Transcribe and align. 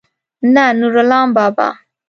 نه 0.53 0.65
نورلام 0.79 1.27
بابا. 1.37 1.67